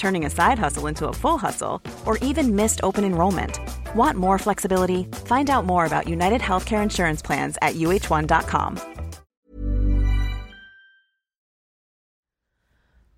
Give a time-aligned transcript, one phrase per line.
[0.00, 3.60] turning a side hustle into a full hustle, or even missed open enrollment.
[3.94, 5.04] Want more flexibility?
[5.26, 8.80] Find out more about United Healthcare Insurance Plans at uh1.com.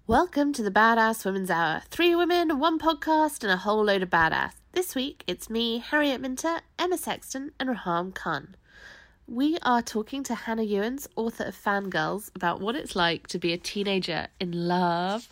[0.09, 1.83] Welcome to the Badass Women's Hour.
[1.89, 4.55] Three women, one podcast, and a whole load of badass.
[4.73, 8.57] This week, it's me, Harriet Minter, Emma Sexton, and Raham Khan.
[9.29, 13.53] We are talking to Hannah Ewens, author of Fangirls, about what it's like to be
[13.53, 15.29] a teenager in love.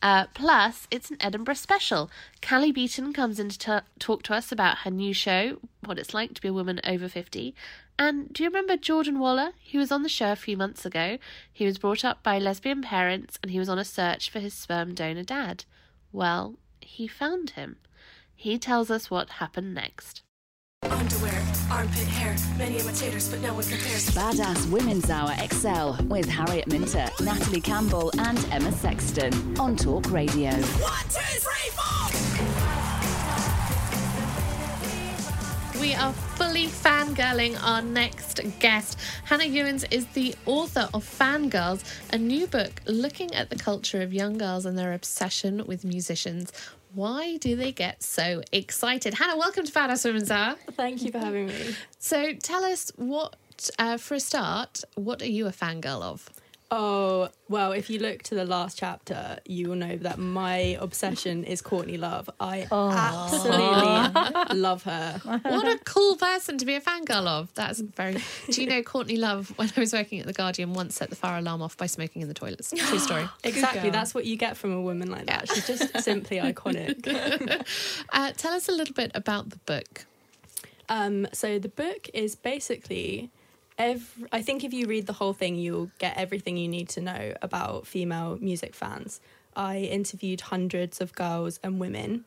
[0.00, 2.08] Uh, plus, it's an Edinburgh special.
[2.40, 6.14] Callie Beaton comes in to t- talk to us about her new show, what it's
[6.14, 7.54] like to be a woman over 50.
[7.98, 9.50] And do you remember Jordan Waller?
[9.58, 11.18] He was on the show a few months ago.
[11.52, 14.54] He was brought up by lesbian parents and he was on a search for his
[14.54, 15.64] sperm donor dad.
[16.10, 17.76] Well, he found him.
[18.34, 20.22] He tells us what happened next.
[20.90, 24.10] Underwear, armpit hair, many imitators, but no one compares.
[24.10, 30.50] Badass Women's Hour Excel with Harriet Minter, Natalie Campbell, and Emma Sexton on Talk Radio.
[30.50, 31.92] One, two, three, four!
[35.80, 38.98] We are fully fangirling our next guest.
[39.24, 44.12] Hannah Ewens is the author of Fangirls, a new book looking at the culture of
[44.12, 46.52] young girls and their obsession with musicians.
[46.94, 49.14] Why do they get so excited?
[49.14, 50.56] Hannah, welcome to Badass Women's Hour.
[50.72, 51.74] Thank you for having me.
[51.98, 53.36] So tell us what,
[53.78, 56.28] uh, for a start, what are you a fangirl of?
[56.74, 61.44] Oh, well, if you look to the last chapter, you will know that my obsession
[61.44, 62.30] is Courtney Love.
[62.40, 65.20] I absolutely love her.
[65.22, 67.52] What a cool person to be a fangirl of.
[67.54, 68.16] That's very.
[68.48, 71.16] Do you know Courtney Love, when I was working at The Guardian, once set the
[71.16, 72.72] fire alarm off by smoking in the toilets?
[72.74, 73.28] True story.
[73.44, 75.48] Exactly, that's what you get from a woman like that.
[75.50, 77.66] She's just simply iconic.
[78.12, 80.06] Uh, tell us a little bit about the book.
[80.88, 83.30] Um, so the book is basically
[83.82, 87.00] every, I think if you read the whole thing, you'll get everything you need to
[87.00, 89.20] know about female music fans.
[89.54, 92.24] I interviewed hundreds of girls and women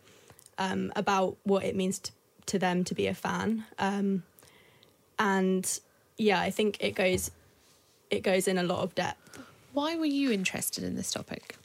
[0.57, 2.11] um, about what it means to,
[2.47, 4.23] to them to be a fan, um,
[5.17, 5.79] and
[6.17, 7.31] yeah, I think it goes
[8.09, 9.39] it goes in a lot of depth.
[9.73, 11.57] Why were you interested in this topic?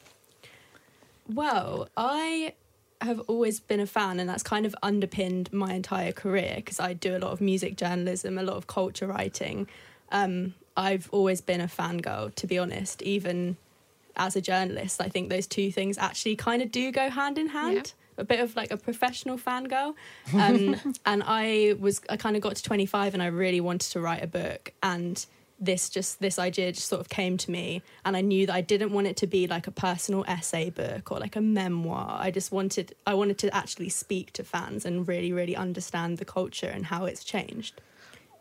[1.29, 2.55] Well, I
[3.01, 6.93] have always been a fan, and that's kind of underpinned my entire career because I
[6.93, 9.69] do a lot of music journalism, a lot of culture writing.
[10.13, 13.57] Um, I've always been a fangirl, to be honest, even
[14.17, 15.01] as a journalist.
[15.01, 17.75] I think those two things actually kind of do go hand in hand.
[17.75, 17.83] Yeah.
[18.23, 19.95] A bit of like a professional fangirl.
[20.35, 24.01] Um, and I was, I kind of got to 25 and I really wanted to
[24.01, 24.73] write a book.
[24.83, 25.25] And
[25.61, 28.61] this just this idea just sort of came to me and i knew that i
[28.61, 32.31] didn't want it to be like a personal essay book or like a memoir i
[32.31, 36.69] just wanted i wanted to actually speak to fans and really really understand the culture
[36.69, 37.81] and how it's changed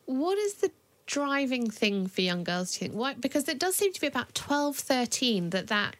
[0.05, 0.71] What is the
[1.05, 2.99] driving thing for young girls, do you think?
[2.99, 3.13] Why?
[3.15, 5.95] Because it does seem to be about 12, 13 that that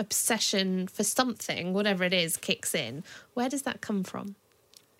[0.00, 3.04] obsession for something, whatever it is, kicks in.
[3.34, 4.34] Where does that come from?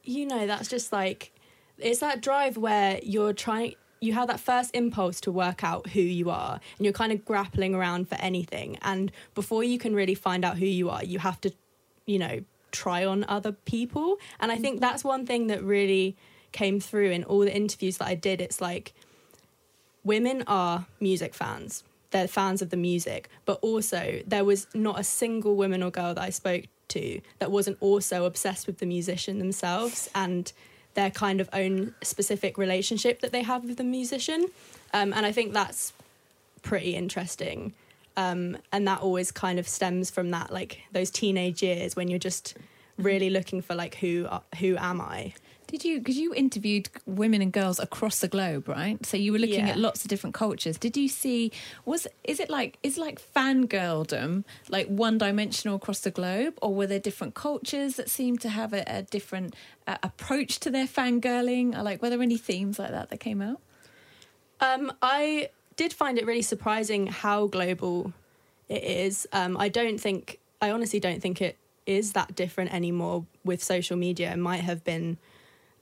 [0.08, 1.32] you know that's just like
[1.76, 6.00] it's that drive where you're trying you have that first impulse to work out who
[6.00, 8.78] you are and you're kind of grappling around for anything.
[8.82, 11.52] And before you can really find out who you are you have to
[12.06, 14.18] you know try on other people.
[14.40, 14.80] And i think mm-hmm.
[14.80, 16.16] that's one thing that really
[16.52, 18.40] came through in all the interviews that i did.
[18.40, 18.94] It's like
[20.04, 21.84] women are music fans.
[22.10, 23.28] They're fans of the music.
[23.44, 27.50] But also there was not a single woman or girl that i spoke to that
[27.50, 30.08] wasn't also obsessed with the musician themselves.
[30.14, 30.52] And
[30.98, 34.48] their kind of own specific relationship that they have with the musician.
[34.92, 35.92] Um, and i think that's
[36.62, 37.72] pretty interesting.
[38.16, 42.18] Um, and that always kind of stems from that like those teenage years when you're
[42.18, 42.56] just
[42.98, 44.26] really looking for like who
[44.58, 45.32] who am i
[45.68, 45.98] Did you?
[45.98, 49.04] Because you interviewed women and girls across the globe, right?
[49.06, 49.72] So you were looking Yeah.
[49.74, 50.78] at lots of different cultures.
[50.78, 51.52] Did you see?
[51.84, 56.86] Was is it like is like fangirldom like one dimensional across the globe, or were
[56.86, 59.54] there different cultures that seemed to have a, a different
[59.86, 61.78] uh, approach to their fangirling?
[61.78, 63.60] Or like were there any themes like that that came out?
[64.60, 68.12] Um, I did find it really surprising how global
[68.68, 69.26] it is.
[69.32, 71.56] Um, I don't think, I honestly don't think it
[71.86, 74.32] is that different anymore with social media.
[74.32, 75.16] It might have been,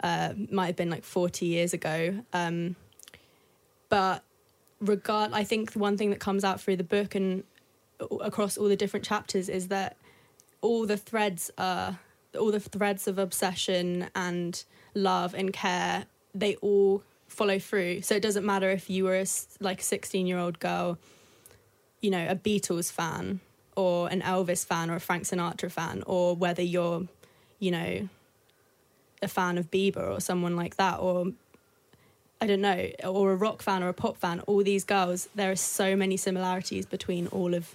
[0.03, 2.23] uh, might have been like 40 years ago.
[2.33, 2.77] Um,
[3.89, 4.23] but
[4.81, 7.45] regard, I think the one thing that comes out through the book and
[8.21, 9.97] across all the different chapters is that
[10.61, 11.99] all the threads are
[12.39, 14.65] all the threads of obsession and
[14.95, 16.05] love and care
[16.35, 19.27] they all follow through so it doesn't matter if you were a
[19.61, 20.99] like 16 year old girl
[22.01, 23.41] you know a beatles fan
[23.75, 27.07] or an elvis fan or a frank sinatra fan or whether you're
[27.59, 28.09] you know
[29.27, 31.17] a fan of bieber or someone like that or
[32.41, 35.51] I don't know, or a rock fan or a pop fan, all these girls, there
[35.51, 37.75] are so many similarities between all of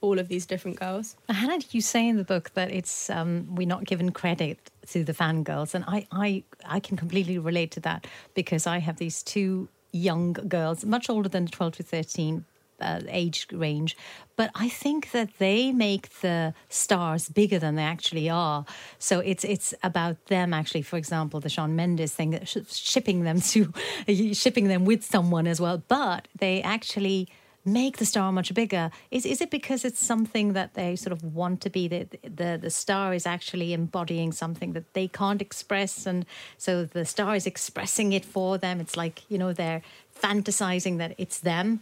[0.00, 1.16] all of these different girls.
[1.28, 4.56] Hannah, you say in the book that it's um, we're not given credit
[4.90, 8.98] to the fangirls, and I, I, I can completely relate to that because I have
[8.98, 12.44] these two young girls, much older than the twelve to thirteen
[12.80, 13.96] uh, age range,
[14.36, 18.64] but I think that they make the stars bigger than they actually are.
[18.98, 20.82] So it's it's about them actually.
[20.82, 23.72] For example, the Shawn Mendes thing, sh- shipping them to
[24.34, 27.28] shipping them with someone as well, but they actually
[27.64, 31.22] make the star much bigger is is it because it's something that they sort of
[31.34, 36.06] want to be the the the star is actually embodying something that they can't express
[36.06, 36.24] and
[36.56, 39.82] so the star is expressing it for them it's like you know they're
[40.22, 41.80] fantasizing that it's them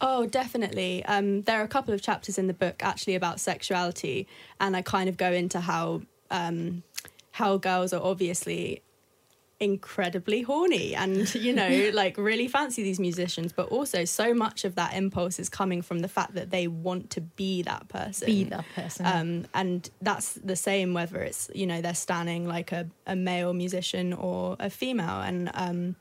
[0.00, 1.04] Oh, definitely.
[1.04, 4.26] Um, there are a couple of chapters in the book actually about sexuality,
[4.60, 6.82] and I kind of go into how um,
[7.32, 8.82] how girls are obviously
[9.58, 14.74] incredibly horny and you know like really fancy these musicians but also so much of
[14.74, 18.26] that impulse is coming from the fact that they want to be that person.
[18.26, 19.06] Be that person.
[19.06, 23.54] Um, and that's the same whether it's you know they're standing like a, a male
[23.54, 25.20] musician or a female.
[25.22, 25.96] And um,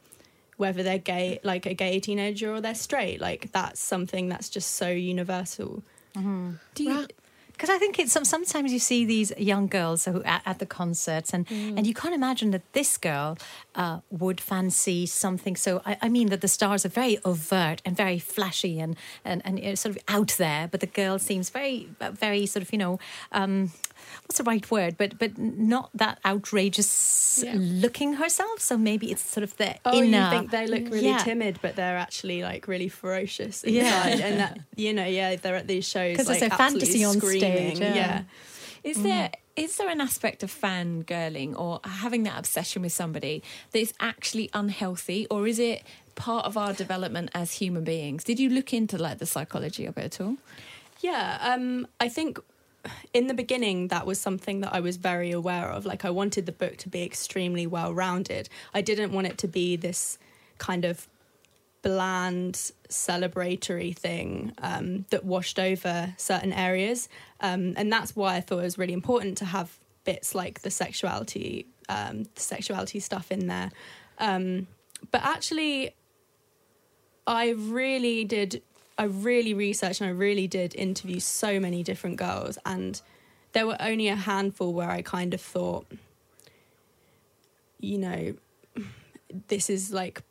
[0.58, 4.72] whether they're gay like a gay teenager or they're straight like that's something that's just
[4.72, 5.84] so universal.
[6.16, 6.52] Mm-hmm.
[6.76, 7.08] Do you,
[7.56, 10.66] because I think it's some, sometimes you see these young girls who at, at the
[10.66, 13.38] concerts, and and you can't imagine that this girl
[13.76, 15.56] uh, would fancy something.
[15.56, 19.42] So I, I mean that the stars are very overt and very flashy and and
[19.46, 22.72] and you know, sort of out there, but the girl seems very very sort of
[22.74, 23.00] you know.
[23.32, 23.72] Um,
[24.28, 24.98] What's the right word?
[24.98, 27.54] But but not that outrageous Yeah.
[27.58, 28.60] looking herself.
[28.60, 30.20] So maybe it's sort of the oh inner.
[30.24, 31.18] you think they look really Yeah.
[31.18, 34.08] timid but they're actually like really ferocious Yeah.
[34.08, 37.04] inside and that you know yeah they're at these shows 'Cause like it's a fantasy
[37.04, 37.45] on screaming.
[37.54, 37.96] Stage, yeah.
[37.96, 38.24] yeah
[38.84, 43.80] Is there is there an aspect of fangirling or having that obsession with somebody that
[43.80, 45.84] is actually unhealthy, or is it
[46.16, 48.24] part of our development as human beings?
[48.24, 50.38] Did you look into like the psychology of it at all?
[51.02, 52.40] Yeah, um, I think
[53.14, 55.86] in the beginning that was something that I was very aware of.
[55.86, 58.50] Like I wanted the book to be extremely well rounded.
[58.74, 60.18] I didn't want it to be this
[60.58, 61.08] kind of
[61.86, 67.08] bland celebratory thing um, that washed over certain areas,
[67.42, 70.72] um, and that's why I thought it was really important to have bits like the
[70.72, 73.70] sexuality, um, the sexuality stuff in there.
[74.18, 74.66] Um,
[75.12, 75.94] but actually,
[77.28, 78.64] I really did.
[78.98, 83.00] I really researched and I really did interview so many different girls, and
[83.52, 85.86] there were only a handful where I kind of thought,
[87.80, 88.34] you know,
[89.50, 90.24] this is like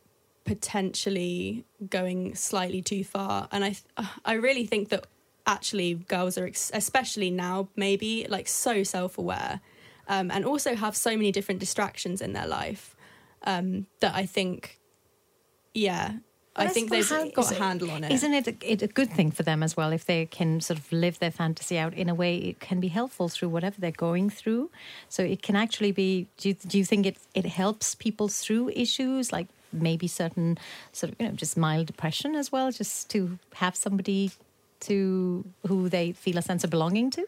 [0.44, 5.06] potentially going slightly too far, and I th- I really think that
[5.46, 9.60] actually girls are ex- especially now maybe like so self-aware
[10.08, 12.96] um, and also have so many different distractions in their life
[13.42, 14.80] um, that I think
[15.74, 16.14] yeah
[16.56, 18.12] I think they've got a handle on it.
[18.12, 20.78] Isn't it a, it a good thing for them as well if they can sort
[20.78, 23.90] of live their fantasy out in a way it can be helpful through whatever they're
[23.90, 24.70] going through.
[25.08, 26.28] So it can actually be.
[26.36, 30.58] Do you, do you think it it helps people through issues like maybe certain
[30.92, 34.30] sort of you know just mild depression as well, just to have somebody
[34.80, 37.26] to who they feel a sense of belonging to?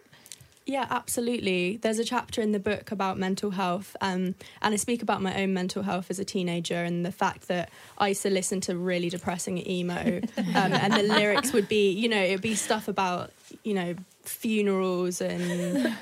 [0.67, 1.77] Yeah, absolutely.
[1.77, 5.41] There's a chapter in the book about mental health, um, and I speak about my
[5.41, 8.77] own mental health as a teenager and the fact that I used to listen to
[8.77, 13.31] really depressing emo, um, and the lyrics would be, you know, it'd be stuff about,
[13.63, 15.95] you know, funerals and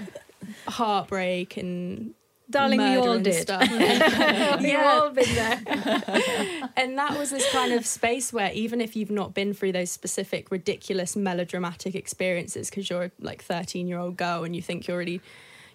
[0.66, 2.14] heartbreak and
[2.50, 3.42] Darling, we all did.
[3.42, 3.68] Stuff.
[3.70, 5.60] yeah, been there.
[6.76, 9.90] and that was this kind of space where even if you've not been through those
[9.90, 14.98] specific ridiculous melodramatic experiences because you're like 13 year old girl and you think you're
[14.98, 15.20] really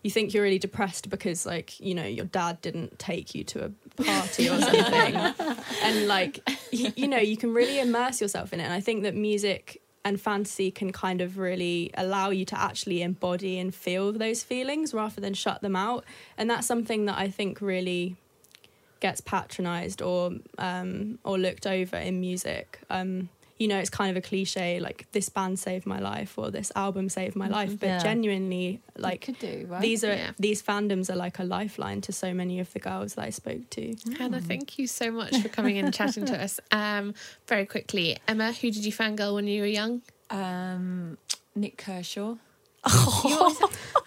[0.03, 3.65] you think you're really depressed because like you know your dad didn't take you to
[3.65, 5.15] a party or something
[5.83, 6.39] and like
[6.71, 9.81] you, you know you can really immerse yourself in it and i think that music
[10.05, 14.93] and fantasy can kind of really allow you to actually embody and feel those feelings
[14.93, 16.05] rather than shut them out
[16.37, 18.15] and that's something that i think really
[18.99, 22.79] gets patronized or um, or looked over in music.
[22.89, 26.49] Um, you know, it's kind of a cliche, like this band saved my life or
[26.49, 27.77] this album saved my life.
[27.79, 27.97] But Yeah.
[28.01, 29.81] genuinely, like could do, right?
[29.81, 30.31] these are Yeah.
[30.39, 33.69] these fandoms are like a lifeline to so many of the girls that I spoke
[33.71, 33.95] to.
[34.17, 36.59] Hannah, thank you so much for coming in and chatting to us.
[36.71, 37.13] Um,
[37.47, 40.01] very quickly, Emma, who did you fangirl when you were young?
[40.29, 41.17] Um,
[41.55, 42.35] Nik Kershaw.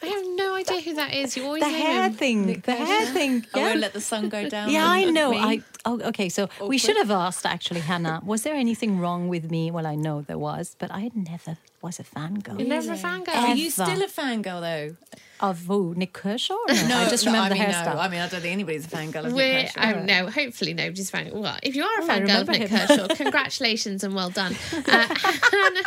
[0.02, 1.37] I have no idea who that is.
[1.37, 2.12] You always The hair him.
[2.14, 3.12] thing, Nik the hair Kershaw.
[3.12, 3.47] thing.
[3.54, 4.71] I won't let the sun go down.
[4.71, 5.30] yeah, on I know.
[5.30, 5.38] me.
[5.38, 6.28] I oh, okay.
[6.28, 8.21] So we should have asked actually, Hannah.
[8.25, 9.71] Was there anything wrong with me?
[9.71, 12.59] Well, I know there was, but I never was a fangirl.
[12.59, 13.35] You're never a fangirl.
[13.37, 14.97] Are you still a fangirl though?
[15.40, 15.92] Of who?
[15.97, 16.54] Nik Kershaw?
[16.54, 17.75] Or no, I just remember I mean, the no.
[17.75, 17.97] hairstyle.
[17.99, 19.99] I mean, I don't think anybody's a fangirl of We're, Nik Kershaw.
[19.99, 21.30] oh no, hopefully nobody's a fan.
[21.35, 22.78] Well, if you are a Oh, I fangirl of Nik him.
[22.78, 24.54] Kershaw, congratulations and well done.
[24.73, 24.82] Uh,
[25.52, 25.82] Hannah,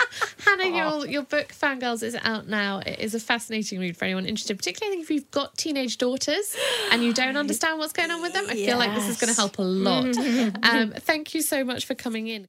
[0.46, 2.80] Hannah your, your book Fangirls is out now.
[2.80, 5.98] It is a fascinating read for anyone interested, particularly I think if you've got teenage
[5.98, 6.56] daughters
[6.92, 8.46] and you don't understand what's going on with them.
[8.48, 10.16] I feel like this is going to help a lot.
[10.64, 12.46] um, thank you so much for coming in.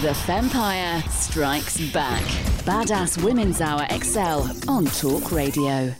[0.00, 2.22] The Fempire Strikes Back.
[2.64, 5.92] Badass Women's Hour XL on Talk Radio.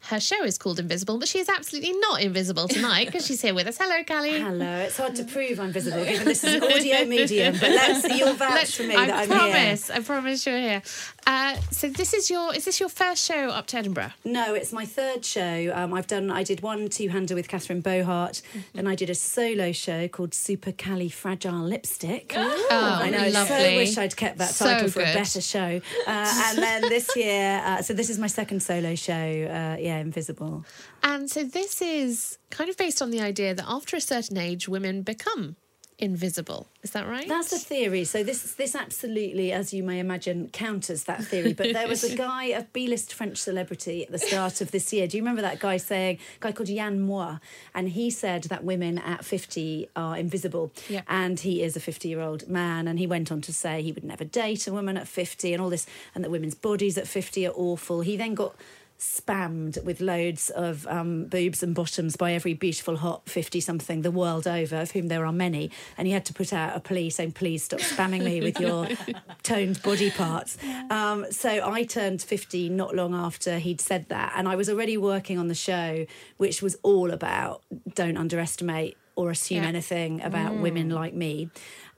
[0.00, 3.52] Her show is called Invisible, but she is absolutely not invisible tonight because she's here
[3.52, 3.76] with us.
[3.78, 4.40] Hello, Callie.
[4.40, 4.76] Hello.
[4.78, 8.32] It's hard to prove I'm visible given this is an audio medium, but let's you'll
[8.32, 9.90] vouch Let's- for me I that I'm promise.
[9.90, 10.82] I promise you're here.
[11.28, 14.12] Uh, so this is your is this your first show up to Edinburgh?
[14.24, 15.70] No, it's my third show.
[15.74, 16.30] Um, I've done.
[16.30, 18.40] I did one two-hander with Catherine Bohart,
[18.72, 22.32] then I did a solo show called Super Cali Fragile Lipstick.
[22.34, 23.28] Oh, I know.
[23.28, 23.56] lovely.
[23.58, 25.08] So wish I'd kept that So title for good.
[25.10, 25.80] a better show.
[26.06, 29.12] Uh, and then this year, uh, so this is my second solo show.
[29.12, 30.64] Uh, yeah, Invisible.
[31.02, 34.66] And so this is kind of based on the idea that after a certain age,
[34.66, 35.56] women become
[35.98, 36.68] invisible.
[36.82, 37.26] Is that right?
[37.26, 38.04] That's a theory.
[38.04, 41.52] So this this absolutely, as you may imagine, counters that theory.
[41.52, 45.06] But there was a guy, a B-list French celebrity at the start of this year.
[45.06, 47.38] Do you remember that guy saying, a guy called Yann Moix,
[47.74, 50.70] and he said that women at 50 are invisible.
[50.88, 51.02] Yeah.
[51.08, 54.24] And he is a 50-year-old man, and he went on to say he would never
[54.24, 57.52] date a woman at 50 and all this, and that women's bodies at 50 are
[57.54, 58.02] awful.
[58.02, 58.54] He then got
[58.98, 64.10] spammed with loads of um, boobs and bottoms by every beautiful hot 50 something the
[64.10, 65.70] world over, of whom there are many.
[65.96, 68.88] And he had to put out a plea saying, please stop spamming me with your
[69.42, 70.58] toned body parts.
[70.90, 74.32] Um, so I turned 50 not long after he'd said that.
[74.36, 76.04] And I was already working on the show,
[76.38, 77.62] which was all about
[77.94, 79.68] don't underestimate or assume Yeah.
[79.68, 81.50] anything about women like me.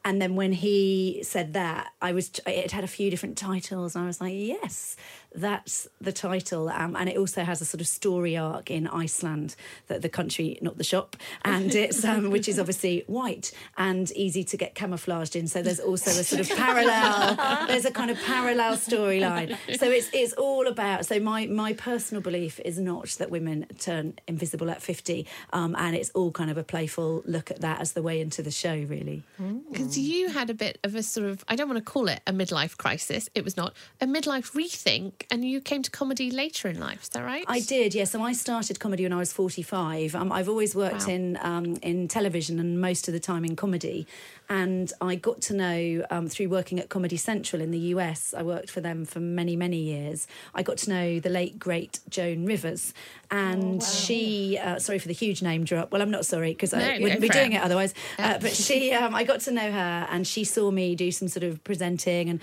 [0.03, 4.03] And then when he said that, I was it had a few different titles, and
[4.03, 4.97] I was like, yes,
[5.35, 6.69] that's the title.
[6.69, 9.55] Um, and it also has a sort of story arc in Iceland,
[9.89, 14.45] that the country, not the shop, and it's um, which is obviously white and easy
[14.45, 15.47] to get camouflaged in.
[15.47, 17.67] So there's also a sort of parallel.
[17.69, 19.57] there's a kind of parallel storyline.
[19.79, 21.07] So it's it's all about.
[21.07, 25.95] So my my personal belief is not that women turn invisible at fifty, um, and
[25.97, 28.75] it's all kind of a playful look at that as the way into the show,
[28.89, 29.23] really.
[29.71, 32.21] Because you had a bit of a sort of I don't want to call it
[32.27, 33.29] a midlife crisis.
[33.35, 37.03] It was not a midlife rethink, and you came to comedy later in life.
[37.03, 37.45] Is that right?
[37.49, 38.11] I did, yes.
[38.13, 40.15] So I started comedy when I was 45.
[40.15, 41.15] Um, I've always worked Wow.
[41.15, 44.07] in um, in television and most of the time in comedy.
[44.51, 48.35] And I got to know um, through working at Comedy Central in the US.
[48.37, 50.27] I worked for them for many, many years.
[50.55, 52.93] I got to know the late great Joan Rivers,
[53.31, 54.59] and she.
[54.59, 55.93] Uh, sorry for the huge name drop.
[55.93, 57.57] Well, I'm not sorry because No, I wouldn't be doing it.
[57.57, 57.95] it otherwise.
[58.19, 61.29] Uh, but she, um, I got to know her, and she saw me do some
[61.29, 62.41] sort of presenting, and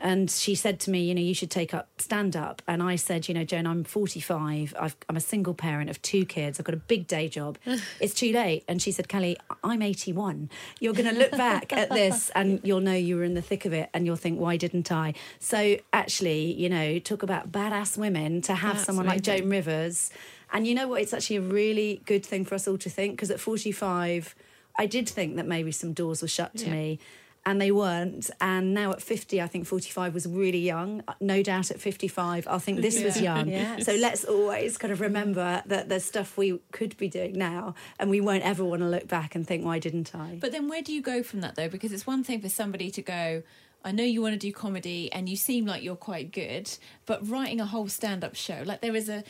[0.00, 2.62] and she said to me, you know, you should take up stand up.
[2.66, 4.74] And I said, you know, Joan, I'm 45.
[4.80, 6.58] I've, I'm a single parent of two kids.
[6.58, 7.58] I've got a big day job.
[8.00, 8.64] It's too late.
[8.66, 10.48] And she said, Kelly, I'm 81.
[10.80, 13.64] You're going to look back at this, and you'll know you were in the thick
[13.64, 15.14] of it, and you'll think, why didn't I?
[15.38, 19.22] So actually, you know, talk about badass women to have That's someone like.
[19.22, 20.10] Joan Rivers.
[20.52, 21.00] And you know what?
[21.02, 24.34] It's actually a really good thing for us all to think because at 45,
[24.78, 26.72] I did think that maybe some doors were shut to Yeah.
[26.72, 26.98] me
[27.46, 28.30] and they weren't.
[28.40, 31.02] And now at 50, I think 45 was really young.
[31.20, 33.48] No doubt at 55, I'll think this was young.
[33.60, 33.84] Yes.
[33.84, 38.08] So let's always kind of remember that there's stuff we could be doing now and
[38.08, 40.38] we won't ever want to look back and think, why didn't I?
[40.40, 41.68] But then where do you go from that though?
[41.68, 43.42] Because it's one thing for somebody to go,
[43.84, 46.70] I know you want to do comedy and you seem like you're quite good,
[47.06, 49.24] but writing a whole stand up show, like there is a,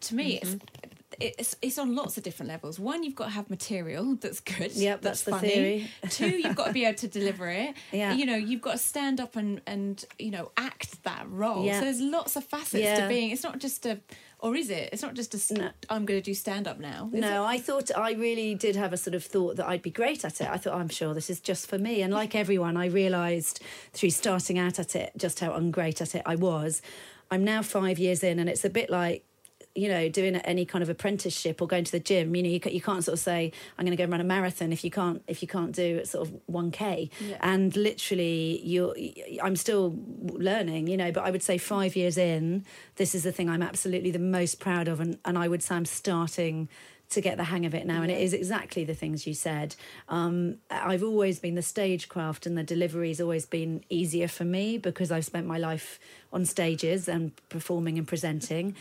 [0.00, 0.50] to me, it's.
[0.50, 0.90] Mm-hmm.
[1.20, 2.78] It's, it's on lots of different levels.
[2.78, 4.72] One, you've got to have material that's good.
[4.72, 5.48] Yep, that's the funny.
[5.48, 5.90] theory.
[6.10, 7.74] Two, you've got to be able to deliver it.
[7.92, 8.14] Yeah.
[8.14, 11.64] You know, you've got to stand up and, and you know, act that role.
[11.64, 11.78] Yeah.
[11.78, 13.00] So there's lots of facets Yeah.
[13.02, 14.00] to being, it's not just a,
[14.40, 14.90] or is it?
[14.92, 15.70] It's not just a, st- No.
[15.88, 17.08] I'm going to do stand up now.
[17.12, 20.24] No, I thought I really did have a sort of thought that I'd be great
[20.24, 20.48] at it.
[20.48, 22.02] I thought I'm sure this is just for me.
[22.02, 23.60] And like everyone, I realised
[23.92, 26.82] through starting out at it just how ungreat at it I was.
[27.30, 29.24] I'm now five years in, and it's a bit like
[29.74, 32.60] you know, doing any kind of apprenticeship or going to the gym, you know, you,
[32.66, 34.90] you can't sort of say, I'm going to go and run a marathon if you
[34.90, 37.10] can't, if you can't do sort of 1K.
[37.40, 38.94] And literally, you're,
[39.42, 42.64] I'm still learning, you know, but I would say five years in,
[42.96, 45.00] this is the thing I'm absolutely the most proud of.
[45.00, 46.68] And, and I would say I'm starting
[47.10, 48.02] to get the hang of it now.
[48.02, 49.74] And it is exactly the things you said.
[50.08, 55.10] Um, I've always been the stagecraft and the delivery's always been easier for me because
[55.10, 55.98] I've spent my life
[56.32, 58.74] on stages and performing and presenting.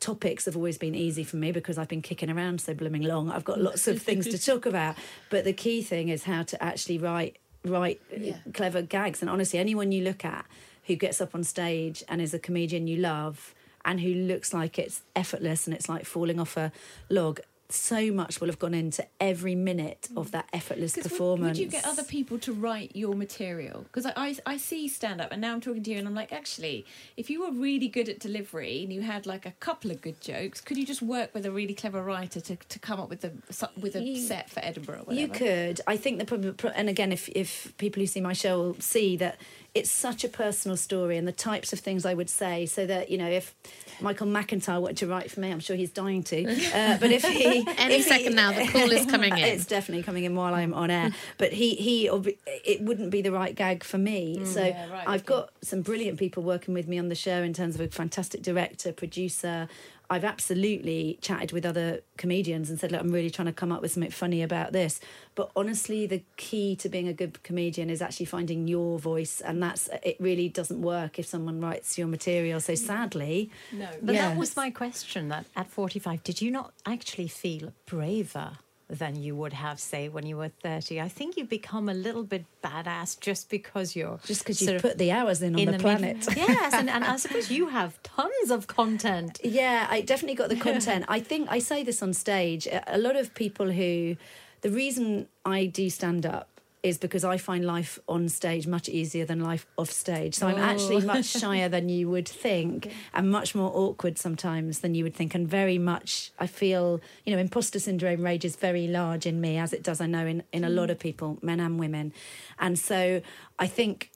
[0.00, 3.30] Topics have always been easy for me because I've been kicking around so blooming long.
[3.30, 4.96] I've got lots of things to talk about.
[5.30, 9.20] But the key thing is how to actually write write uh, clever gags.
[9.20, 10.46] And honestly, anyone you look at
[10.84, 14.78] who gets up on stage and is a comedian you love and who looks like
[14.78, 16.72] it's effortless and it's like falling off a
[17.08, 17.40] log.
[17.68, 20.30] So much will have gone into every minute of mm.
[20.32, 21.58] that effortless performance.
[21.58, 23.82] Would, you get other people to write your material?
[23.82, 26.14] Because I, I, I see stand up, and now I'm talking to you, and I'm
[26.14, 29.90] like, actually, if you were really good at delivery and you had like a couple
[29.90, 33.00] of good jokes, could you just work with a really clever writer to, to come
[33.00, 33.32] up with a
[33.80, 35.00] with a You- set for Edinburgh?
[35.00, 35.20] Or whatever?
[35.20, 35.80] You could.
[35.86, 39.16] I think the problem, and again, if if people who see my show will see
[39.16, 39.38] that
[39.76, 43.10] it's such a personal story and the types of things I would say, so that
[43.10, 43.54] you know, if
[44.00, 46.36] Michael McIntyre wanted to write for me, I'm sure he's dying to.
[46.76, 49.44] Uh, but if he Any if he- second now, the call is coming in.
[49.44, 51.10] It's definitely coming in while I'm on air.
[51.38, 54.44] But he he it wouldn't be the right gag for me.
[54.44, 54.68] so Mm.
[54.68, 55.26] Yeah, right, I've okay.
[55.34, 58.42] got some brilliant people working with me on the show in terms of a fantastic
[58.42, 59.68] director, producer.
[60.08, 63.82] I've absolutely chatted with other comedians and said, look, I'm really trying to come up
[63.82, 65.00] with something funny about this.
[65.34, 69.40] But honestly, the key to being a good comedian is actually finding your voice.
[69.40, 72.60] And that's, it really doesn't work if someone writes your material.
[72.60, 73.88] So sadly, no.
[74.02, 75.28] But that was my question.
[75.28, 80.26] That at 45, did you not actually feel braver than you would have, say, when
[80.26, 81.00] you were 30?
[81.00, 84.98] I think you become a little bit badass just because you're just because you put
[84.98, 86.28] the hours in on in the, mid- planet.
[86.36, 89.40] yes, and, and I suppose you have tons of content.
[89.42, 91.04] Yeah, I definitely got the content.
[91.08, 92.68] I think I say this on stage.
[92.86, 94.16] A lot of people who,
[94.60, 96.55] the reason I do stand up
[96.86, 100.36] is because I find life on stage much easier than life off stage.
[100.36, 101.06] So I'm actually oh.
[101.06, 105.34] much shyer than you would think and much more awkward sometimes than you would think.
[105.34, 109.72] And very much, I feel, you know, imposter syndrome rages very large in me, as
[109.72, 110.92] it does, I know, in, in a lot hmm.
[110.92, 112.12] of people, men and women.
[112.60, 113.20] And so
[113.58, 114.12] I think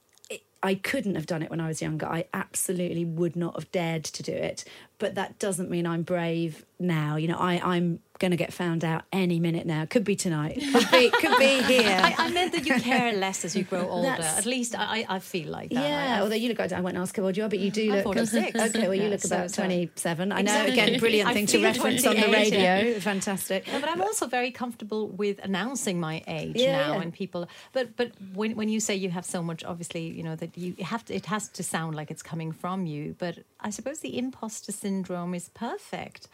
[0.62, 2.06] I couldn't have done it when I was younger.
[2.06, 4.64] I absolutely would not have dared to do it.
[4.98, 7.16] But that doesn't mean I'm brave now.
[7.16, 9.86] You know, I, I'm going to get found out any minute now.
[9.86, 10.54] Could be tonight.
[10.60, 11.98] Could be, could be here.
[12.02, 14.08] I, I meant that you care less as you grow older.
[14.08, 15.82] That's- At least I, I feel like that.
[15.82, 17.88] yeah, I- although you look, I won't ask how old you are, but you do
[17.90, 18.58] I'm look 46.
[18.60, 20.32] Okay, well, you Yeah, look so- about so- 27.
[20.32, 20.72] I know, Exactly.
[20.72, 22.74] again, brilliant thing to reference on the 28, yeah.
[22.76, 23.00] radio.
[23.00, 23.66] Fantastic.
[23.68, 27.00] No, but I'm also very comfortable with announcing my age Yeah, now, yeah.
[27.02, 27.48] and people.
[27.72, 30.74] But but when when you say you have so much, obviously, you know that you
[30.84, 31.14] have to.
[31.14, 33.16] It has to sound like it's coming from you.
[33.18, 36.28] But I suppose the imposter syndrome is perfect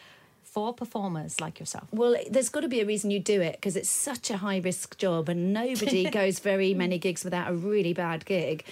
[0.57, 1.87] for performers like yourself.
[1.93, 4.57] Well, there's got to be a reason you do it because it's such a high
[4.57, 8.65] risk job, and nobody goes very many gigs without a really bad gig.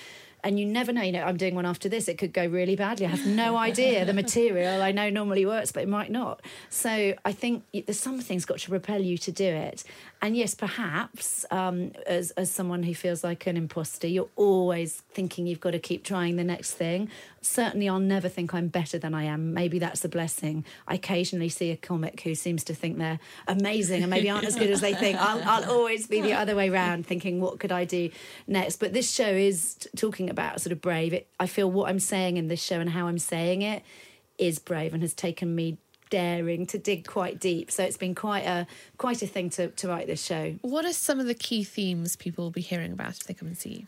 [0.42, 1.03] And you never know.
[1.03, 2.09] You know, I'm doing one after this.
[2.09, 3.05] It could go really badly.
[3.05, 4.07] I have no idea.
[4.07, 6.40] The material I know normally works, but it might not.
[6.70, 9.85] So I think there's something's got to repel you to do it.
[10.25, 15.47] And yes, perhaps um, as as someone who feels like an imposter, you're always thinking
[15.47, 17.11] you've got to keep trying the next thing.
[17.43, 19.53] Certainly, I'll never think I'm better than I am.
[19.53, 20.65] Maybe that's a blessing.
[20.89, 24.57] I occasionally see a comic who seems to think they're amazing and maybe aren't as
[24.57, 25.19] good as they think.
[25.19, 28.09] I'll, I'll always be the other way round, thinking what could I do
[28.47, 28.77] next.
[28.77, 31.13] But this show is t- talking about sort of brave.
[31.13, 33.83] It, I feel what I'm saying in this show and how I'm saying it
[34.39, 35.77] is brave and has taken me
[36.14, 37.72] daring to dig quite deep.
[37.72, 40.55] So it's been quite a quite a thing to, to write this show.
[40.61, 43.48] What are some of the key themes people will be hearing about if they come
[43.48, 43.87] and see you?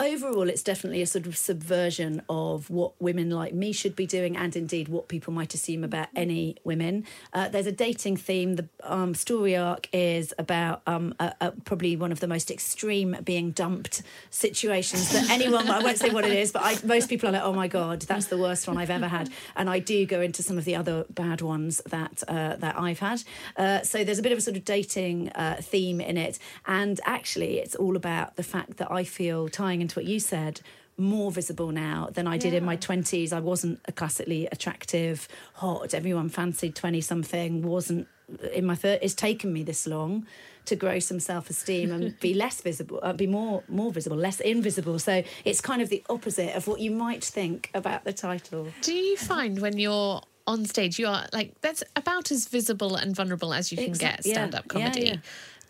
[0.00, 4.36] Overall, it's definitely a sort of subversion of what women like me should be doing,
[4.36, 7.04] and indeed what people might assume about any women.
[7.32, 8.56] Uh, there's a dating theme.
[8.56, 13.16] The um, story arc is about um, a, a, probably one of the most extreme
[13.22, 15.68] being dumped situations that anyone.
[15.68, 18.02] I won't say what it is, but I, most people are like, "Oh my god,
[18.02, 20.74] that's the worst one I've ever had." And I do go into some of the
[20.74, 23.22] other bad ones that uh, that I've had.
[23.56, 26.98] Uh, so there's a bit of a sort of dating uh, theme in it, and
[27.04, 30.60] actually, it's all about the fact that I feel tying into what you said
[30.98, 33.30] more visible now than I did in my 20s.
[33.32, 38.08] I wasn't a classically attractive, hot, everyone fancied 20 something, wasn't
[38.54, 38.98] in my 30s.
[39.02, 40.26] It's taken me this long
[40.64, 44.98] to grow some self-esteem and be less visible, uh, be more more visible, less invisible.
[44.98, 48.68] So it's kind of the opposite of what you might think about the title.
[48.80, 53.14] Do you find when you're on stage, you are like that's about as visible and
[53.14, 55.06] vulnerable as you can Exa- get stand-up yeah, comedy?
[55.08, 55.16] yeah.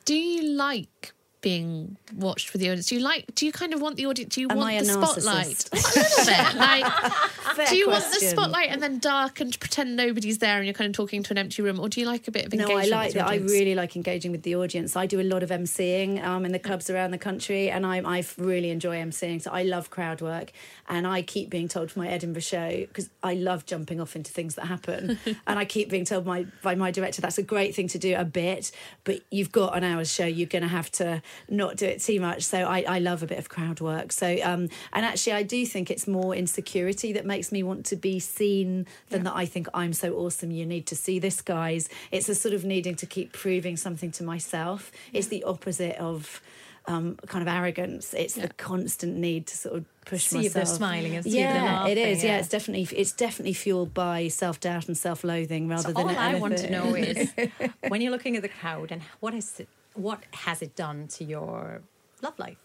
[0.05, 1.13] Do you like
[1.47, 2.87] being watched for the audience?
[2.87, 3.33] Do you like?
[3.37, 4.35] Do you kind of want the audience?
[4.35, 5.69] Do you Am want I the spotlight?
[5.73, 6.57] a little bit.
[6.57, 6.93] Like
[7.55, 10.75] fair do you want the spotlight and then dark and pretend nobody's there and you're
[10.75, 12.91] kind of talking to an empty room, or do you like a bit of engagement?
[12.91, 12.97] No.
[12.97, 13.29] I like that.
[13.29, 14.97] I really like engaging with the audience.
[14.97, 17.99] I do a lot of emceeing um, in the clubs around the country, and I,
[18.05, 19.41] I really enjoy emceeing.
[19.41, 20.51] So I love crowd work,
[20.89, 24.33] and I keep being told for my Edinburgh show because I love jumping off into
[24.33, 27.75] things that happen, and I keep being told my by my director that's a great
[27.75, 28.71] thing to do a bit,
[29.05, 32.21] but you've got an hour's show, you're going to have to not do it too
[32.21, 32.43] much.
[32.43, 34.13] So I, I love a bit of crowd work.
[34.13, 37.97] So um, and actually, I do think it's more insecurity that makes me want to
[37.97, 40.51] be seen than that I think I'm so awesome.
[40.51, 41.89] You need to see this, guys.
[42.11, 44.91] It's a sort of needing to keep proving something to myself.
[45.13, 46.41] It's the opposite of
[46.87, 48.15] um, kind of arrogance.
[48.15, 51.53] It's the constant need to sort of push See if they're smiling and see if
[51.53, 52.23] they're yeah, laughing, is.
[52.25, 52.31] Yeah.
[52.31, 52.39] yeah.
[52.39, 56.17] it's definitely it's definitely fueled by self doubt and self loathing rather So than all
[56.17, 57.31] I want to know is
[57.89, 61.25] when you're looking at the crowd and what is it, what has it done to
[61.25, 61.83] your
[62.23, 62.57] love life?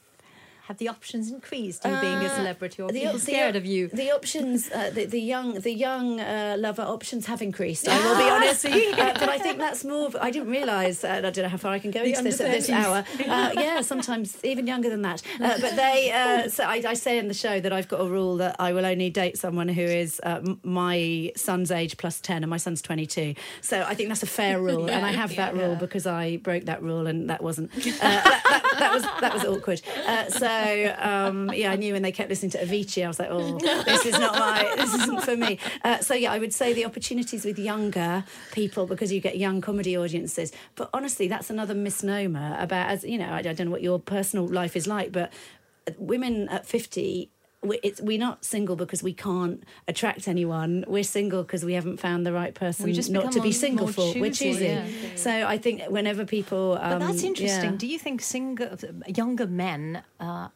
[0.67, 1.83] Have the options increased?
[1.85, 3.87] You being a celebrity, or Uh, the, people the- scared of you?
[3.89, 7.87] The options, uh, the, the young, the young uh, lover options have increased.
[7.87, 10.07] I will be honest, uh, but I think that's more.
[10.07, 11.03] Of, I didn't realise.
[11.03, 13.03] Uh, I don't know how far I can go into this at this hour.
[13.31, 15.21] Uh, yeah, sometimes even younger than that.
[15.39, 16.11] Uh, but they.
[16.11, 18.73] Uh, so I, I say in the show that I've got a rule that I
[18.73, 22.81] will only date someone who is uh, my son's age plus ten, and my son's
[22.81, 23.35] twenty-two.
[23.61, 26.65] So I think that's a fair rule, and I have that rule because I broke
[26.65, 27.71] that rule, and that wasn't.
[27.75, 29.81] Uh, that, that, that was that was awkward.
[30.07, 33.29] Uh, so um, yeah, I knew when they kept listening to Avicii, I was like,
[33.31, 35.59] oh, this is not my, this isn't for me.
[35.83, 39.61] Uh, so yeah, I would say the opportunities with younger people because you get young
[39.61, 40.51] comedy audiences.
[40.75, 43.99] But honestly, that's another misnomer about as you know, I, I don't know what your
[43.99, 45.31] personal life is like, but
[45.97, 47.29] women at fifty.
[47.63, 50.83] We- It's, we're not single because we can't attract anyone.
[50.87, 54.13] We're single because we haven't found the right person not to be single for.
[54.19, 54.69] We're choosy, choosing.
[54.69, 55.15] yeah.
[55.15, 57.71] So I think whenever people, um, But that's interesting.
[57.71, 57.77] yeah.
[57.77, 58.69] Do you think single,
[59.07, 60.47] younger men uh,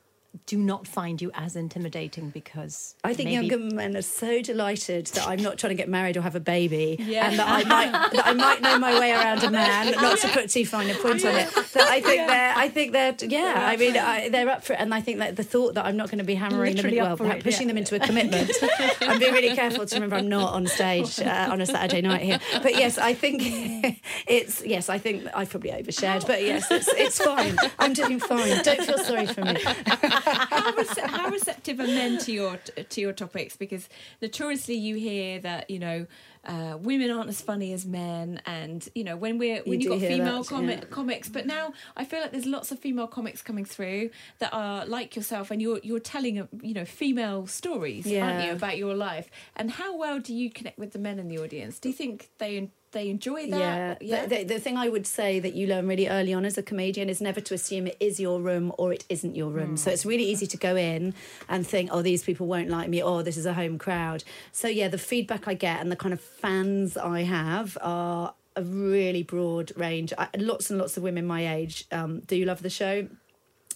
[0.45, 5.08] do not find you as intimidating because I think maybe- younger men are so delighted
[5.08, 7.30] that I'm not trying to get married or have a baby, Yeah.
[7.30, 9.91] and that I might that I might know my way around a man.
[9.93, 12.91] Not to put too fine a point on it, that I think they're I think
[12.93, 13.54] they're yeah.
[13.67, 15.98] I mean I, they're up for it, and I think that the thought that I'm
[15.98, 17.74] not going to be hammering them, Literally in, well, for it, pushing yeah.
[17.74, 18.52] them into a commitment.
[19.02, 22.21] I'm being really careful to remember I'm not on stage uh, on a Saturday night
[22.21, 22.39] here.
[22.62, 23.41] But yes, I think
[24.28, 24.89] it's yes.
[24.89, 27.56] I think I've probably overshared, but yes, it's it's fine.
[27.80, 28.62] I'm doing fine.
[28.63, 29.56] Don't feel sorry for me.
[30.25, 33.55] how, rece- how receptive are men to your to your topics?
[33.55, 33.89] Because
[34.21, 36.07] notoriously, you hear that you know
[36.45, 40.01] uh, women aren't as funny as men, and you know when we're when You you've
[40.01, 40.85] got female that, yeah.
[40.89, 44.09] comics, but now I feel like there's lots of female comics coming through
[44.39, 48.77] that are like yourself, and you're you're telling you know female stories, aren't you, about
[48.77, 49.29] your life?
[49.55, 51.79] And how well do you connect with the men in the audience?
[51.79, 54.01] Do you think they they enjoy that?
[54.01, 54.25] Yeah.
[54.25, 56.63] The, the, the thing I would say that you learn really early on as a
[56.63, 59.77] comedian is never to assume it is your room or it isn't your room.
[59.77, 61.13] So it's really easy to go in
[61.47, 64.23] and think, oh, these people won't like me, or this is a home crowd.
[64.51, 68.63] So yeah, the feedback I get and the kind of fans I have are a
[68.63, 70.13] really broad range.
[70.17, 73.08] I, lots and lots of women my age um, do love the show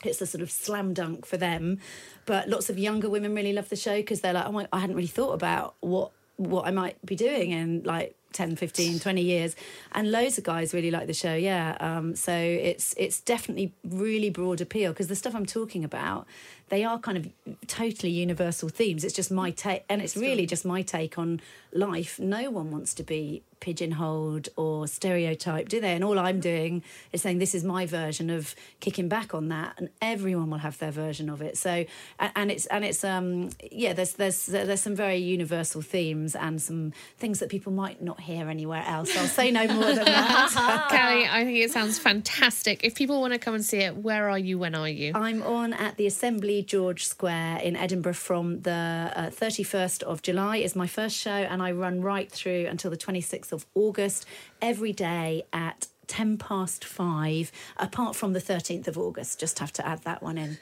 [0.06, 1.78] it's a sort of slam dunk for them.
[2.26, 4.80] But lots of younger women really love the show because they're like, oh my, I
[4.80, 9.22] hadn't really thought about what what I might be doing and like 10, 15, 20
[9.22, 9.56] years.
[9.92, 11.78] And loads of guys really like the show, yeah.
[11.80, 16.28] Um, so it's it's definitely really broad appeal because the stuff I'm talking about,
[16.70, 17.28] they are kind of
[17.68, 19.04] totally universal themes.
[19.04, 21.42] It's just my take, and it's really just my take on
[21.74, 22.20] life.
[22.20, 25.94] No one wants to be pigeonholed or stereotyped, do they?
[25.94, 29.76] And all I'm doing is saying this is my version of kicking back on that,
[29.78, 31.58] and everyone will have their version of it.
[31.58, 31.86] So,
[32.20, 36.94] and it's and it's um yeah, there's there's there's some very universal themes and some
[37.18, 39.16] things that people might not hear anywhere else.
[39.18, 40.88] I'll say no more than that.
[40.90, 42.84] Callie, I think it sounds fantastic.
[42.84, 44.58] If people want to come and see it, where are you?
[44.58, 45.12] When are you?
[45.16, 50.58] I'm on at the Assembly George Square in Edinburgh from the uh, 31st of July
[50.58, 54.26] is my first show and I run right through until the 26th of August
[54.62, 59.88] every day at 10 past 5 apart from the 13th of August just have to
[59.88, 60.58] add that one in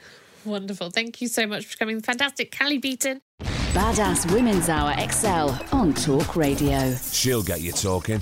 [0.47, 0.91] Wonderful.
[0.91, 2.01] Thank you so much for coming.
[2.01, 2.57] Fantastic.
[2.57, 3.21] Callie Beaton.
[3.73, 6.95] Badass Women's Hour XL on Talk Radio.
[7.11, 8.21] She'll get you talking.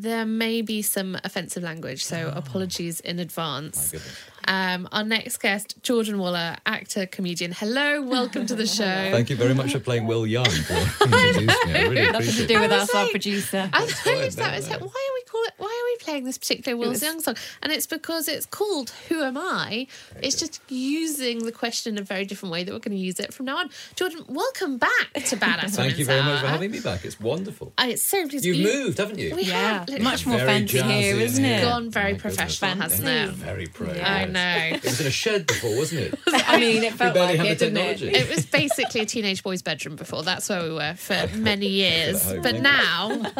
[0.00, 3.92] There may be some offensive language, so apologies in advance.
[4.46, 7.50] Um, our next guest, Jordan Waller, actor, comedian.
[7.50, 8.84] Hello, welcome to the show.
[9.10, 10.46] Thank you very much for playing Will Young.
[10.98, 11.74] To introduce me.
[11.74, 12.60] I really Nothing to do it.
[12.60, 13.68] with us, was our producer.
[13.72, 14.52] I fine, noticed that.
[14.52, 15.44] I was like, why are we call?
[15.58, 17.36] Why are we playing this particular Will was- Young song?
[17.62, 19.86] And it's because it's called "Who Am I."
[20.22, 23.20] it's just using the question in a very different way that we're going to use
[23.20, 23.70] it from now on.
[23.94, 27.04] Jordan, welcome back to Badass Thank you very much for having me back.
[27.04, 27.72] It's wonderful.
[27.78, 28.44] I, it's so pleased.
[28.44, 29.34] You've you- moved, haven't you?
[29.36, 31.62] We Yeah, have much more Very fancy jazzy here, in isn't it?
[31.62, 32.34] gone very My goodness.
[32.36, 33.30] professional, hasn't it?
[33.30, 33.88] Very pro.
[33.90, 34.76] I know.
[34.76, 36.18] It was in a shed before, wasn't it?
[36.26, 38.16] I mean, it felt barely like had it, the didn't it?
[38.16, 40.22] It was basically a teenage boy's bedroom before.
[40.22, 42.24] That's where we were for many years.
[42.42, 43.08] But now,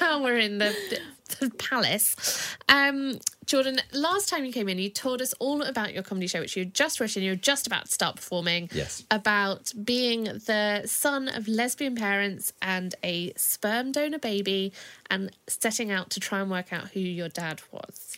[0.00, 2.56] now we're in the, the palace.
[2.68, 6.40] Um, Jordan, last time you came in, you told us all about your comedy show,
[6.40, 7.22] which you had just written.
[7.22, 8.68] You were just about to start performing.
[8.72, 9.04] Yes.
[9.10, 14.72] About being the son of lesbian parents and a sperm donor baby,
[15.10, 18.16] and setting out to try and work out who your dad was.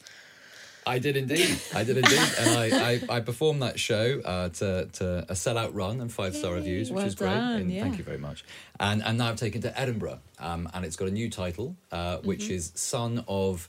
[0.86, 1.58] I did indeed.
[1.74, 2.18] I did indeed.
[2.38, 6.34] And I, I, I performed that show uh, to, to a sellout run and five
[6.34, 7.28] star reviews, which well is great.
[7.34, 7.82] done, and yeah.
[7.82, 8.44] Thank you very much.
[8.78, 10.20] And, and now I've taken to Edinburgh.
[10.38, 12.54] Um, and it's got a new title, uh, which Mm-hmm.
[12.54, 13.68] is Son of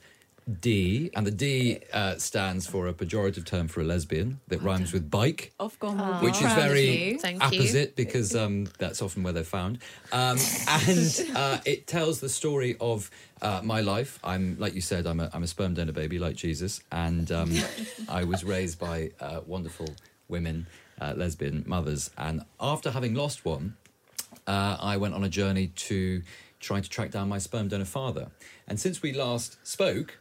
[0.60, 1.10] D.
[1.16, 5.10] And the D uh, stands for a pejorative term for a lesbian that rhymes with
[5.10, 5.54] bike.
[5.60, 7.20] I've gone with which is very you.
[7.20, 7.48] Thank you.
[7.60, 9.80] opposite because um, that's often where they're found.
[10.12, 10.38] Um,
[10.68, 13.10] and uh, it tells the story of
[13.42, 14.20] uh, my life.
[14.24, 17.52] I'm, like you said, I'm a, I'm a sperm donor baby, like Jesus, and um,
[18.10, 19.88] I was raised by uh, wonderful
[20.28, 20.68] women,
[21.00, 22.12] uh, lesbian mothers.
[22.18, 23.76] And after having lost one,
[24.48, 26.22] uh, I went on a journey to
[26.60, 28.28] try to track down my sperm donor father.
[28.68, 30.20] And since we last spoke,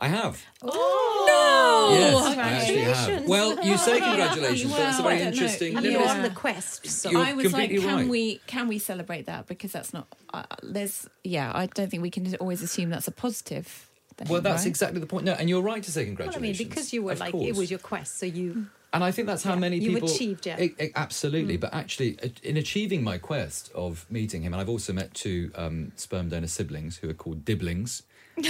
[0.00, 0.42] I have.
[0.62, 3.28] Oh, yes, I actually have.
[3.28, 5.24] Well, you say congratulations, but that's a very I know.
[5.26, 5.76] interesting.
[5.76, 6.86] I no, you're it's- on the quest.
[6.86, 8.08] So You're I was like, can right.
[8.08, 12.10] we can we celebrate that because that's not uh, there's yeah I don't think we
[12.10, 13.86] can always assume that's a positive.
[14.16, 14.66] Thing, Well, that's right?
[14.68, 15.24] exactly the point.
[15.24, 16.58] No, and you're right to say Well, I congratulations.
[16.60, 17.48] mean, because you were like, course.
[17.48, 18.66] it was your quest, so you.
[18.92, 20.58] And I think that's how Yeah, many you people achieved it.
[20.78, 24.68] I- I- absolutely, but actually, uh, in achieving my quest of meeting him, and I've
[24.68, 28.02] also met two um, sperm donor siblings who are called dibblings.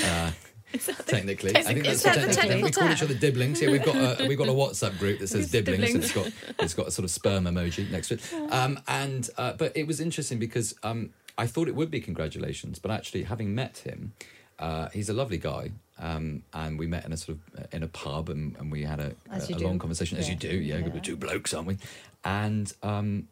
[0.03, 0.33] Uh,
[1.07, 2.63] technically, I think that's that the the technical term.
[2.63, 3.61] We call each other dibblings.
[3.61, 6.31] Yeah, we've got a, we've got a WhatsApp group that says dibblings, and it's got
[6.59, 8.53] it's got a sort of sperm emoji next to it.
[8.53, 12.79] Um, and uh, but it was interesting because um, I thought it would be congratulations,
[12.79, 14.13] but actually, having met him,
[14.59, 15.73] uh, he's a lovely guy.
[15.99, 18.85] Um, and we met in a sort of uh, in a pub, and, and we
[18.85, 20.49] had a, a, a long conversation, as you do.
[20.49, 20.89] Yeah, Yeah.
[20.89, 21.77] we're two blokes, aren't we?
[22.25, 23.29] And um,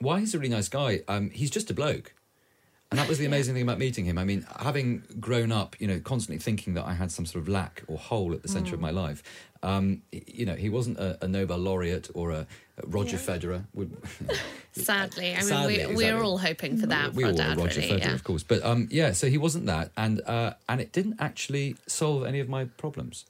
[0.00, 1.02] why he's a really nice guy.
[1.06, 2.12] Um, he's just a bloke.
[2.90, 4.18] And that was the amazing thing about meeting him.
[4.18, 7.48] I mean, having grown up, you know, constantly thinking that I had some sort of
[7.48, 8.74] lack or hole at the centre Mm.
[8.74, 9.22] of my life,
[9.62, 12.46] um, you know, he wasn't a, a Nobel laureate or a,
[12.82, 13.62] a Roger Federer.
[13.74, 13.96] Would,
[14.72, 15.96] Sadly, I mean, Sadly, we, exactly.
[16.12, 17.92] we're all hoping for that we for all our dad, Roger really.
[17.92, 18.14] Federer, yeah.
[18.14, 18.42] of course.
[18.42, 22.40] But um, yeah, so he wasn't that, and uh, and it didn't actually solve any
[22.40, 23.26] of my problems,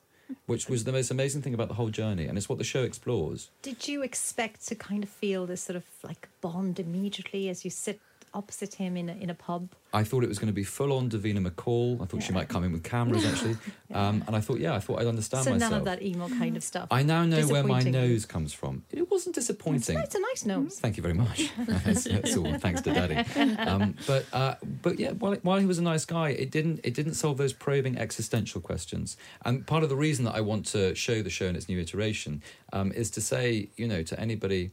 [0.46, 2.82] which was the most amazing thing about the whole journey, and it's what the show
[2.82, 3.50] explores.
[3.62, 7.70] Did you expect to kind of feel this sort of like bond immediately as you
[7.70, 8.00] sit
[8.34, 9.70] opposite him in a, in a pub?
[9.92, 12.00] I thought it was going to be full on Davina McCall.
[12.00, 13.56] I thought she might come in with cameras actually,
[13.94, 15.70] um, and I thought, yeah, I thought I'd understand so myself.
[15.70, 16.88] none of that emo kind of stuff.
[16.90, 18.84] I now know where my nose comes from.
[18.90, 19.98] It wasn't disappointing.
[19.98, 20.78] It's a nice nose.
[20.78, 21.50] Thank you very much.
[21.66, 23.16] that's, that's all thanks to Daddy.
[23.56, 26.94] Um, but uh, but yeah, while, while he was a nice guy, it didn't it
[26.94, 29.16] didn't solve those probing existential questions.
[29.44, 31.80] And part of the reason that I want to show the show in its new
[31.80, 34.70] iteration um, is to say, you know, to anybody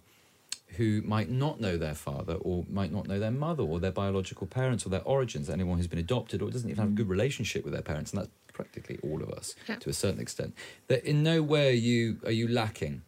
[0.76, 4.48] who might not know their father or might not know their mother or their biological
[4.48, 6.96] parents or their origins, anyone who's been adopted or doesn't even have a mm.
[6.96, 9.76] good relationship with their parents, and that's practically all of us Yeah.
[9.78, 10.54] to a certain extent,
[10.88, 13.04] that in no way are you, are you lacking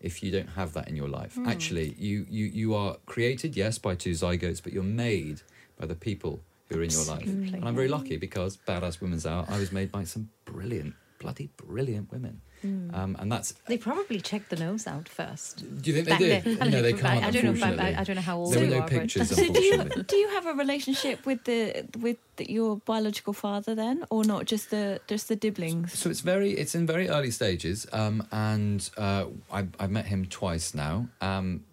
[0.00, 1.36] if you don't have that in your life.
[1.36, 1.46] Mm.
[1.46, 5.42] Actually, you, you, you are created, yes, by two zygotes, but you're made
[5.78, 7.22] by the people who are in your life.
[7.22, 7.58] Absolutely.
[7.58, 11.50] And I'm very lucky because Badass Women's Hour, I was made by some brilliant, bloody
[11.56, 12.40] brilliant women.
[12.62, 15.64] Um, and that's They probably checked the nose out first.
[15.82, 16.58] Do you think they Back did?
[16.70, 17.24] No, they I can't.
[17.24, 17.50] I don't know.
[17.52, 17.94] If I, unfortunately.
[17.96, 18.82] I, I don't know how old There were you no are.
[18.82, 20.02] but- pictures, So do you unfortunately.
[20.04, 24.44] do you have a relationship with the with the, your biological father then, or not
[24.44, 25.90] just the just the dibblings?
[25.96, 30.26] So it's very, it's in very early stages, um, and uh, I, I've met him
[30.26, 31.08] twice now.
[31.20, 31.64] Um,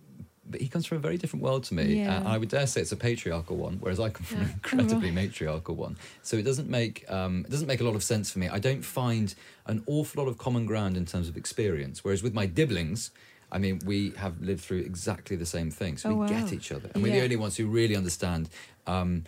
[0.50, 2.16] but he comes from a very different world to me, Yeah.
[2.16, 4.50] uh, and I would dare say it's a patriarchal one, whereas I come from an
[4.52, 5.98] incredibly matriarchal one.
[6.24, 8.48] So it doesn't make um, it doesn't make a lot of sense for me.
[8.50, 9.34] I don't find
[9.66, 12.04] an awful lot of common ground in terms of experience.
[12.04, 13.12] Whereas with my dibblings,
[13.52, 16.26] I mean, we have lived through exactly the same thing, so Oh, we wow.
[16.28, 18.50] get each other, and we're the only ones who really understand.
[18.86, 19.24] Um,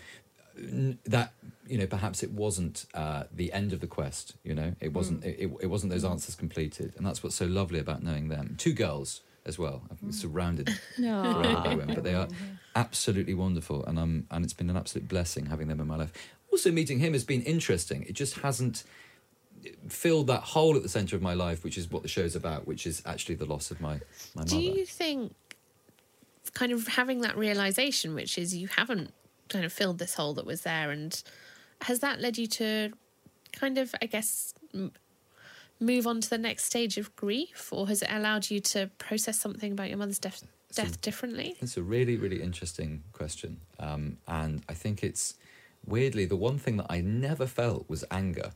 [0.57, 1.33] n- that
[1.67, 5.23] you know perhaps it wasn't uh, the end of the quest you know it wasn't
[5.23, 8.55] it, it, it wasn't those answers completed and that's what's so lovely about knowing them
[8.57, 9.81] two girls as well.
[9.89, 12.27] I'm surrounded surrounded by women but they are
[12.75, 16.11] absolutely wonderful and um and it's been an absolute blessing having them in my life.
[16.51, 18.03] Also meeting him has been interesting.
[18.03, 18.83] It just hasn't
[19.89, 22.65] filled that hole at the center of my life which is what the show's about
[22.65, 23.99] which is actually the loss of my
[24.33, 24.77] my Do mother.
[24.79, 25.33] you think
[26.53, 29.13] kind of having that realization, which is you haven't
[29.49, 31.21] kind of filled this hole that was there, and
[31.81, 32.91] has that led you to
[33.53, 34.53] kind of, I guess,
[35.79, 39.39] move on to the next stage of grief, or has it allowed you to process
[39.39, 41.55] something about your mother's death, death differently?
[41.61, 43.61] It's a really, really interesting question.
[43.79, 45.35] Um, and I think it's
[45.85, 48.51] weirdly the one thing that I never felt was anger.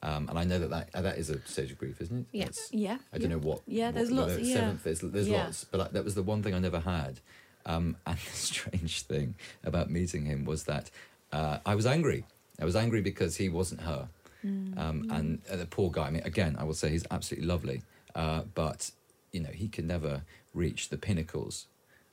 [0.00, 2.26] Um, and I know that, that uh, that is a stage of grief, isn't it?
[2.30, 2.44] Yeah.
[2.44, 3.36] That's- Yeah, I don't yeah.
[3.36, 3.62] know what.
[3.66, 4.54] Yeah, what- there's whether lots- it's yeah.
[4.54, 5.44] Seventh, there's, there's Yeah.
[5.46, 7.18] lots, but I, that was the one thing I never had.
[7.66, 10.88] Um, and the strange thing about meeting him was that
[11.32, 12.24] uh, I was angry.
[12.60, 14.08] I was angry because he wasn't her.
[14.44, 14.78] Mm.
[14.78, 16.06] Um, and uh, the poor guy.
[16.06, 17.82] I mean, again, I will say he's absolutely lovely,
[18.14, 18.90] uh, but
[19.32, 20.22] you know he can never
[20.54, 21.66] reach the pinnacles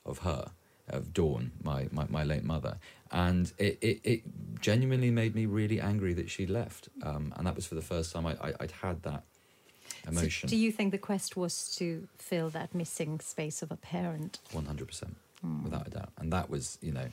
[0.06, 0.52] of her,
[0.88, 2.78] of Dawn, my my, my late mother,
[3.12, 4.22] and it, it, it
[4.62, 8.12] genuinely made me really angry that she left, um, and that was for the first
[8.14, 9.24] time I, I, I'd had that
[10.06, 10.50] So emotion.
[10.50, 14.40] do you think the quest was to fill that missing space of a parent?
[14.52, 15.64] One hundred percent, Hmm.
[15.64, 17.08] without a doubt, and that was you know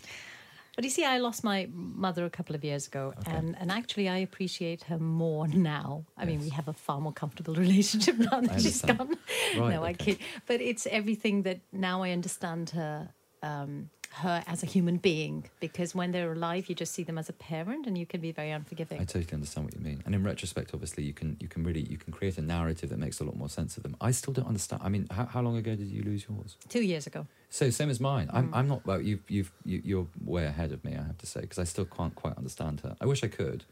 [0.77, 4.09] But you see, I lost my mother a couple of years ago, and, and actually,
[4.09, 6.05] I appreciate her more now.
[6.17, 9.17] I mean, we have a far more comfortable relationship now that she's gone.
[9.57, 10.15] Right, no, I okay.
[10.15, 10.19] kid.
[10.47, 13.13] But it's everything that now I understand her.
[13.43, 17.29] Um, her as a human being because when they're alive you just see them as
[17.29, 20.03] a parent and you can be very unforgiving I totally understand what you mean.
[20.05, 22.99] And in retrospect, obviously, you can you can really you can create a narrative that
[22.99, 23.97] makes a lot more sense of them.
[24.01, 24.83] I still don't understand.
[24.85, 26.57] I mean, how, how long ago did you lose yours?
[26.69, 28.29] two years ago So same as mine.
[28.33, 28.57] I'm Mm.
[28.57, 28.85] I'm not.
[28.87, 30.93] Well, you've you've you, you're way ahead of me.
[30.97, 32.97] I have to say because I still can't quite understand her.
[33.01, 33.65] I wish I could.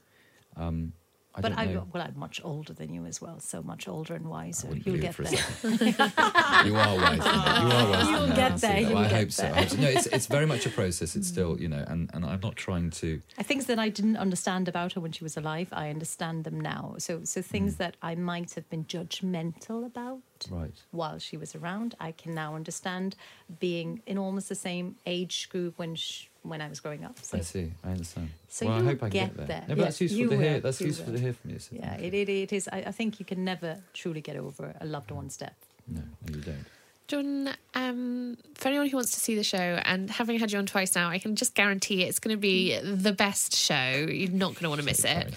[0.57, 0.93] Um,
[1.35, 1.87] I but I know.
[1.93, 5.11] well I'm much older than you as well so much older and wiser you'll get
[5.11, 5.39] it for a there
[6.67, 7.19] you are wise.
[7.19, 8.09] You are wise.
[8.09, 9.45] You'll get there, you'll I get hope so.
[9.45, 9.77] I hope so.
[9.77, 11.15] No, it's it's very much a process.
[11.17, 13.21] It's still you know, and and I'm not trying to.
[13.39, 16.61] Uh, things that I didn't understand about her when she was alive, I understand them
[16.61, 16.95] now.
[16.99, 20.73] So, so things that I might have been judgmental about Right.
[20.91, 23.17] while she was around, I can now understand
[23.61, 27.19] being in almost the same age group when sh when I was growing up.
[27.21, 27.73] So, I see.
[27.85, 28.31] I understand.
[28.49, 29.47] So well, I you'll hope I can get get there.
[29.47, 29.65] there.
[29.69, 30.61] No, Yeah, that's useful you to hear.
[30.61, 31.15] That's you useful will.
[31.15, 31.59] to hear from you.
[31.59, 32.69] So yeah, it, it, it is.
[32.73, 35.59] I, I think you can never truly get over a loved one's death.
[35.87, 36.65] No, no, you don't.
[37.09, 40.67] John, um, for anyone who wants to see the show, and having had you on
[40.67, 44.07] twice now, I can just guarantee it's going to be the best show.
[44.07, 45.33] You're not going to want to miss it.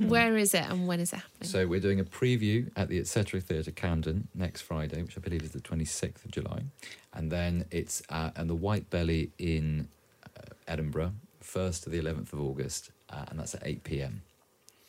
[0.00, 1.48] Where is it and when is it happening?
[1.48, 3.40] So we're doing a preview at the Etc.
[3.40, 6.62] Theatre Camden next Friday, which I believe is the 26th of July,
[7.12, 9.88] and then it's uh, and the White Belly in
[10.24, 11.12] uh, Edinburgh,
[11.42, 14.22] 1st to the 11th of August, uh, and that's at 8 p.m.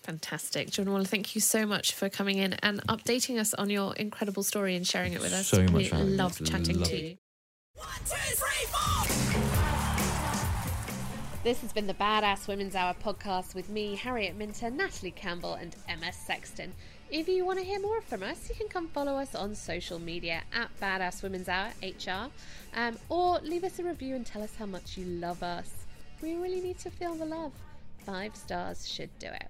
[0.08, 0.72] Fantastic.
[0.72, 4.42] John Waller, thank you so much for coming in and updating us on your incredible
[4.42, 5.48] story and sharing it with us.
[5.48, 6.18] So much we for having me.
[6.18, 7.08] love chatting to lovely.
[7.10, 7.18] you.
[11.44, 15.76] This has been the Badass Women's Hour podcast with me, Harriet Minter, Natalie Campbell, and
[15.90, 16.72] Emma Sexton.
[17.12, 20.00] If you want to hear more from us, you can come follow us on social
[20.00, 22.30] media at Badass Women's Hour HR,
[22.78, 25.70] um, or leave us a review and tell us how much you love us.
[26.22, 27.52] We really need to feel the love.
[28.06, 29.50] Five stars should do it.